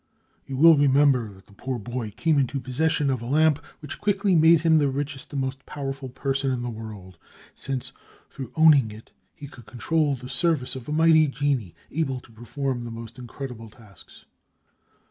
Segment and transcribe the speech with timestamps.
[0.47, 4.33] You will remember that the poor boy came into possession of a lamp which quickly
[4.33, 7.19] made him the richest and most powerful person in the world,
[7.53, 7.91] since,
[8.27, 12.83] through owning it, he could control the service of a mighty genie, able to perform
[12.83, 14.25] the most incredible tasks.